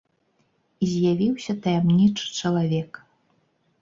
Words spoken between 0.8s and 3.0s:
І з'явіўся таямнічы чалавек.